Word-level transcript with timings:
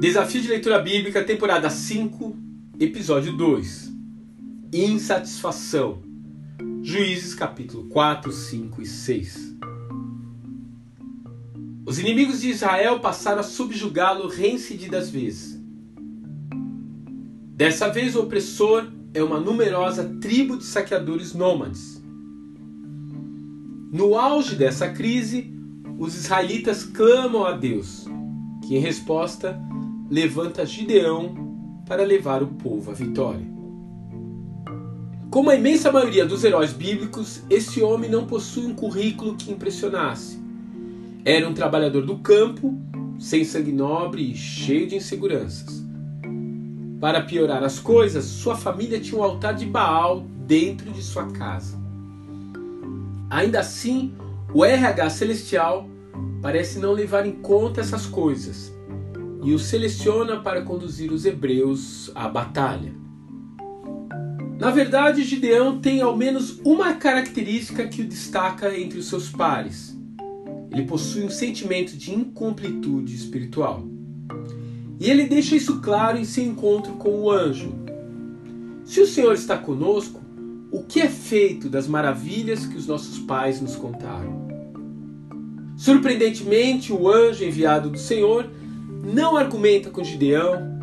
Desafio 0.00 0.40
de 0.40 0.48
Leitura 0.48 0.78
Bíblica, 0.78 1.22
temporada 1.22 1.68
5, 1.68 2.34
episódio 2.80 3.36
2. 3.36 3.92
Insatisfação. 4.72 6.02
Juízes 6.82 7.34
capítulo 7.34 7.84
4, 7.90 8.32
5 8.32 8.80
e 8.80 8.86
6. 8.86 9.56
Os 11.84 11.98
inimigos 11.98 12.40
de 12.40 12.48
Israel 12.48 13.00
passaram 13.00 13.40
a 13.40 13.42
subjugá-lo 13.42 14.26
reincididas 14.26 15.10
vezes. 15.10 15.60
Dessa 17.54 17.90
vez 17.90 18.16
o 18.16 18.22
opressor 18.22 18.90
é 19.12 19.22
uma 19.22 19.38
numerosa 19.38 20.16
tribo 20.18 20.56
de 20.56 20.64
saqueadores 20.64 21.34
nômades. 21.34 21.99
No 23.92 24.16
auge 24.16 24.54
dessa 24.54 24.88
crise, 24.88 25.52
os 25.98 26.14
israelitas 26.14 26.84
clamam 26.84 27.44
a 27.44 27.50
Deus, 27.50 28.06
que 28.62 28.76
em 28.76 28.78
resposta 28.78 29.60
levanta 30.08 30.64
Gideão 30.64 31.82
para 31.88 32.04
levar 32.04 32.40
o 32.40 32.46
povo 32.46 32.92
à 32.92 32.94
vitória. 32.94 33.44
Como 35.28 35.50
a 35.50 35.56
imensa 35.56 35.90
maioria 35.90 36.24
dos 36.24 36.44
heróis 36.44 36.72
bíblicos, 36.72 37.42
esse 37.50 37.82
homem 37.82 38.08
não 38.08 38.28
possui 38.28 38.64
um 38.64 38.74
currículo 38.76 39.34
que 39.34 39.50
impressionasse. 39.50 40.40
Era 41.24 41.48
um 41.48 41.52
trabalhador 41.52 42.06
do 42.06 42.18
campo, 42.18 42.78
sem 43.18 43.42
sangue 43.42 43.72
nobre 43.72 44.30
e 44.30 44.36
cheio 44.36 44.86
de 44.86 44.94
inseguranças. 44.94 45.84
Para 47.00 47.22
piorar 47.22 47.64
as 47.64 47.80
coisas, 47.80 48.24
sua 48.24 48.54
família 48.54 49.00
tinha 49.00 49.20
um 49.20 49.24
altar 49.24 49.54
de 49.56 49.66
Baal 49.66 50.20
dentro 50.46 50.92
de 50.92 51.02
sua 51.02 51.26
casa. 51.32 51.79
Ainda 53.30 53.60
assim, 53.60 54.12
o 54.52 54.64
RH 54.64 55.08
celestial 55.10 55.88
parece 56.42 56.80
não 56.80 56.92
levar 56.92 57.24
em 57.24 57.32
conta 57.32 57.80
essas 57.80 58.04
coisas 58.04 58.74
e 59.42 59.54
o 59.54 59.58
seleciona 59.58 60.40
para 60.40 60.62
conduzir 60.62 61.12
os 61.12 61.24
hebreus 61.24 62.10
à 62.14 62.28
batalha. 62.28 62.92
Na 64.58 64.70
verdade, 64.70 65.24
Gideão 65.24 65.80
tem 65.80 66.02
ao 66.02 66.14
menos 66.14 66.58
uma 66.64 66.94
característica 66.94 67.86
que 67.86 68.02
o 68.02 68.06
destaca 68.06 68.76
entre 68.76 68.98
os 68.98 69.06
seus 69.08 69.30
pares. 69.30 69.96
Ele 70.70 70.82
possui 70.82 71.24
um 71.24 71.30
sentimento 71.30 71.96
de 71.96 72.12
incompletude 72.12 73.14
espiritual. 73.14 73.88
E 74.98 75.08
ele 75.08 75.24
deixa 75.24 75.56
isso 75.56 75.80
claro 75.80 76.18
em 76.18 76.24
seu 76.24 76.44
encontro 76.44 76.92
com 76.94 77.22
o 77.22 77.30
anjo. 77.30 77.72
Se 78.84 79.00
o 79.00 79.06
Senhor 79.06 79.32
está 79.32 79.56
conosco, 79.56 80.19
o 80.72 80.84
que 80.84 81.00
é 81.00 81.08
feito 81.08 81.68
das 81.68 81.88
maravilhas 81.88 82.64
que 82.64 82.76
os 82.76 82.86
nossos 82.86 83.18
pais 83.18 83.60
nos 83.60 83.74
contaram? 83.74 84.48
Surpreendentemente, 85.76 86.92
o 86.92 87.08
anjo 87.08 87.44
enviado 87.44 87.90
do 87.90 87.98
Senhor 87.98 88.48
não 89.02 89.36
argumenta 89.36 89.90
com 89.90 90.04
Gideão 90.04 90.78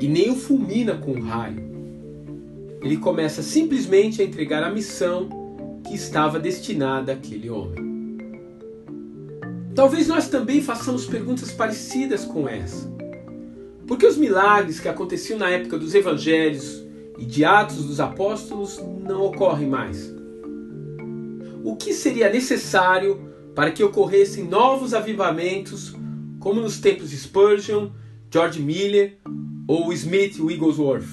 e 0.00 0.08
nem 0.08 0.30
o 0.30 0.36
fulmina 0.36 0.96
com 0.96 1.12
o 1.12 1.20
raio. 1.20 1.70
Ele 2.82 2.96
começa 2.96 3.42
simplesmente 3.42 4.20
a 4.20 4.24
entregar 4.24 4.62
a 4.62 4.70
missão 4.70 5.28
que 5.86 5.94
estava 5.94 6.38
destinada 6.38 7.12
àquele 7.12 7.48
homem. 7.48 8.18
Talvez 9.74 10.08
nós 10.08 10.28
também 10.28 10.60
façamos 10.60 11.06
perguntas 11.06 11.52
parecidas 11.52 12.24
com 12.24 12.48
essa. 12.48 12.90
Por 13.86 13.96
que 13.96 14.06
os 14.06 14.16
milagres 14.16 14.80
que 14.80 14.88
aconteciam 14.88 15.38
na 15.38 15.48
época 15.48 15.78
dos 15.78 15.94
evangelhos 15.94 16.84
e 17.20 17.26
de 17.26 17.44
Atos 17.44 17.84
dos 17.84 18.00
Apóstolos 18.00 18.80
não 19.04 19.22
ocorrem 19.22 19.68
mais? 19.68 20.12
O 21.62 21.76
que 21.76 21.92
seria 21.92 22.32
necessário 22.32 23.30
para 23.54 23.70
que 23.70 23.84
ocorressem 23.84 24.44
novos 24.44 24.94
avivamentos 24.94 25.94
como 26.38 26.60
nos 26.60 26.80
tempos 26.80 27.10
de 27.10 27.18
Spurgeon, 27.18 27.90
George 28.32 28.62
Miller 28.62 29.18
ou 29.68 29.92
Smith 29.92 30.40
Wigglesworth. 30.40 31.06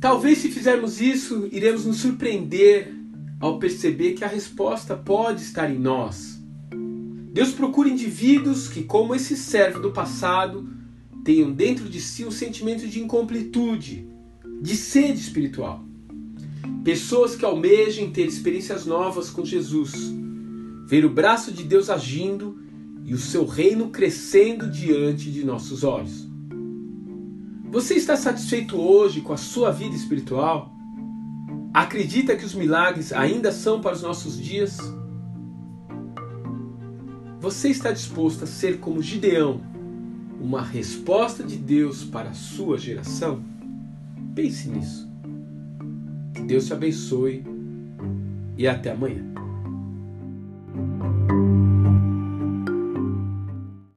Talvez 0.00 0.38
se 0.38 0.50
fizermos 0.50 1.00
isso, 1.00 1.48
iremos 1.52 1.84
nos 1.84 1.98
surpreender 1.98 2.94
ao 3.38 3.58
perceber 3.58 4.14
que 4.14 4.24
a 4.24 4.28
resposta 4.28 4.96
pode 4.96 5.42
estar 5.42 5.70
em 5.70 5.78
nós. 5.78 6.42
Deus 7.32 7.52
procura 7.52 7.88
indivíduos 7.88 8.68
que, 8.68 8.82
como 8.82 9.14
esse 9.14 9.36
servo 9.36 9.80
do 9.80 9.92
passado, 9.92 10.68
tenham 11.24 11.52
dentro 11.52 11.88
de 11.88 12.00
si 12.00 12.24
um 12.24 12.30
sentimento 12.30 12.86
de 12.86 13.00
incompletude, 13.00 14.08
de 14.60 14.76
sede 14.76 15.20
espiritual. 15.20 15.84
Pessoas 16.84 17.36
que 17.36 17.44
almejem 17.44 18.10
ter 18.10 18.26
experiências 18.26 18.86
novas 18.86 19.30
com 19.30 19.44
Jesus 19.44 19.92
ver 20.92 21.06
o 21.06 21.08
braço 21.08 21.50
de 21.50 21.62
Deus 21.64 21.88
agindo 21.88 22.60
e 23.02 23.14
o 23.14 23.18
seu 23.18 23.46
reino 23.46 23.88
crescendo 23.88 24.70
diante 24.70 25.30
de 25.30 25.42
nossos 25.42 25.84
olhos. 25.84 26.28
Você 27.70 27.94
está 27.94 28.14
satisfeito 28.14 28.76
hoje 28.76 29.22
com 29.22 29.32
a 29.32 29.38
sua 29.38 29.70
vida 29.70 29.96
espiritual? 29.96 30.70
Acredita 31.72 32.36
que 32.36 32.44
os 32.44 32.52
milagres 32.52 33.10
ainda 33.10 33.50
são 33.50 33.80
para 33.80 33.94
os 33.94 34.02
nossos 34.02 34.38
dias? 34.38 34.76
Você 37.40 37.70
está 37.70 37.90
disposto 37.90 38.44
a 38.44 38.46
ser 38.46 38.78
como 38.78 39.00
Gideão, 39.00 39.62
uma 40.42 40.60
resposta 40.60 41.44
de 41.44 41.56
Deus 41.56 42.02
para 42.02 42.30
a 42.30 42.34
sua 42.34 42.76
geração? 42.76 43.40
Pense 44.34 44.68
nisso. 44.68 45.08
Que 46.34 46.42
Deus 46.42 46.66
te 46.66 46.72
abençoe 46.72 47.44
e 48.58 48.66
até 48.66 48.90
amanhã. 48.90 49.24